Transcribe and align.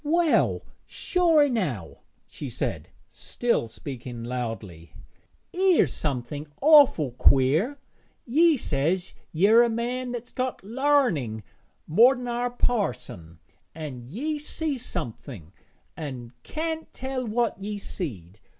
'Well, 0.03 0.63
sure 0.87 1.43
enow,' 1.43 1.99
she 2.25 2.49
said, 2.49 2.89
still 3.07 3.67
speaking 3.67 4.23
loudly, 4.23 4.95
''ere's 5.53 5.93
somethin' 5.93 6.47
awful 6.59 7.11
queer, 7.11 7.77
ye 8.25 8.57
says 8.57 9.13
yer 9.31 9.61
a 9.61 9.69
man 9.69 10.09
that's 10.11 10.31
got 10.31 10.63
larning 10.63 11.43
more 11.85 12.15
ner 12.15 12.49
parson, 12.49 13.37
an' 13.75 14.07
ye 14.09 14.39
sees 14.39 14.83
somethin', 14.83 15.51
an' 15.95 16.33
can't 16.41 16.91
tell 16.93 17.23
what 17.23 17.61
ye's 17.61 17.83
seed. 17.85 18.39